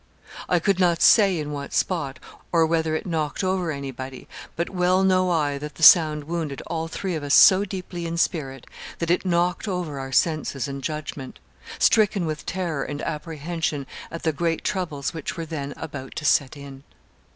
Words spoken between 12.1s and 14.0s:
with terror and apprehension